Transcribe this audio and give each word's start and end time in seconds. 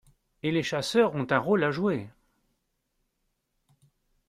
Et 0.41 0.49
les 0.49 0.63
chasseurs 0.63 1.13
ont 1.13 1.27
un 1.29 1.37
rôle 1.37 1.63
à 1.63 1.69
jouer. 1.69 2.09